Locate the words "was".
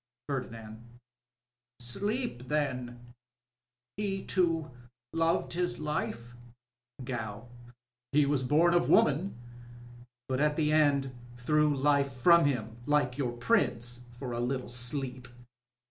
8.25-8.41